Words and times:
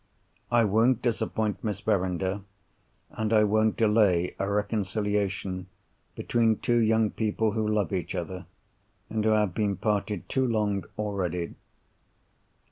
I 0.51 0.63
won't 0.63 1.03
disappoint 1.03 1.63
Miss 1.63 1.79
Verinder; 1.81 2.41
and 3.11 3.31
I 3.31 3.43
won't 3.43 3.77
delay 3.77 4.33
a 4.39 4.49
reconciliation 4.49 5.67
between 6.15 6.57
two 6.57 6.77
young 6.77 7.11
people 7.11 7.51
who 7.51 7.67
love 7.67 7.93
each 7.93 8.15
other, 8.15 8.47
and 9.11 9.23
who 9.23 9.29
have 9.29 9.53
been 9.53 9.75
parted 9.77 10.27
too 10.27 10.47
long 10.47 10.85
already. 10.97 11.53